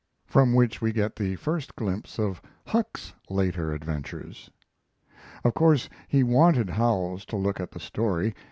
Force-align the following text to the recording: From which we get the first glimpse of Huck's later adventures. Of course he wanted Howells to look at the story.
From 0.25 0.53
which 0.53 0.81
we 0.81 0.91
get 0.93 1.15
the 1.15 1.35
first 1.35 1.75
glimpse 1.75 2.17
of 2.17 2.41
Huck's 2.65 3.13
later 3.29 3.71
adventures. 3.71 4.49
Of 5.43 5.53
course 5.53 5.89
he 6.07 6.23
wanted 6.23 6.71
Howells 6.71 7.23
to 7.25 7.35
look 7.35 7.59
at 7.59 7.69
the 7.69 7.79
story. 7.79 8.33